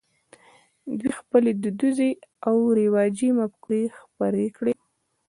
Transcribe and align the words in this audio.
دوی 0.99 1.11
خپلې 1.19 1.51
دودیزې 1.61 2.11
او 2.47 2.55
رواجي 2.79 3.29
مفکورې 3.39 3.83
خپرې 3.99 4.45
کړې. 4.57 4.73